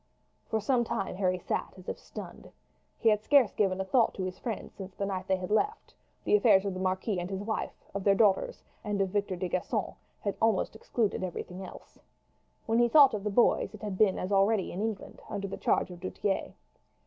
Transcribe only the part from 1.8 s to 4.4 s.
if stunned. He had scarce given a thought to his